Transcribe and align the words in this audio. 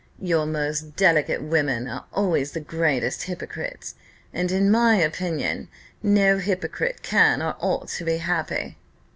Your 0.19 0.47
most 0.47 0.95
delicate 0.95 1.43
women 1.43 1.87
are 1.87 2.05
always 2.11 2.53
the 2.53 2.59
greatest 2.59 3.21
hypocrites; 3.25 3.93
and, 4.33 4.51
in 4.51 4.71
my 4.71 4.95
opinion, 4.95 5.67
no 6.01 6.39
hypocrite 6.39 7.03
can 7.03 7.39
or 7.39 7.55
ought 7.59 7.89
to 7.89 8.05
be 8.05 8.17
happy." 8.17 8.79